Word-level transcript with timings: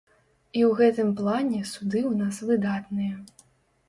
І 0.59 0.61
ў 0.67 0.69
гэтым 0.79 1.11
плане 1.19 1.59
суды 1.71 2.01
ў 2.01 2.13
нас 2.21 2.39
выдатныя. 2.47 3.13